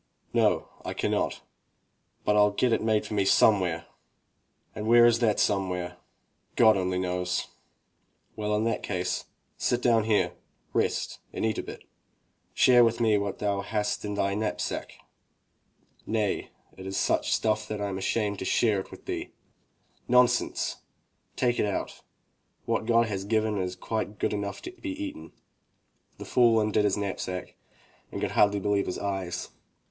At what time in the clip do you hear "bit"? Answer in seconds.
11.61-11.83